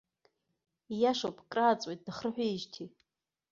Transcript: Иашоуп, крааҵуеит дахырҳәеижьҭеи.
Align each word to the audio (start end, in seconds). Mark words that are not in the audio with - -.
Иашоуп, 1.01 1.37
крааҵуеит 1.49 1.99
дахырҳәеижьҭеи. 2.05 2.89